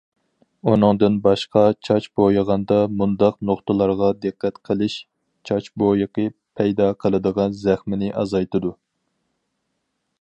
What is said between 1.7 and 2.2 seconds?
چاچ